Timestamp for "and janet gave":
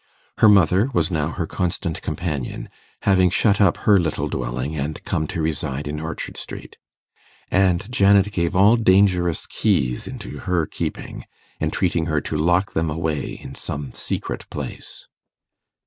7.51-8.55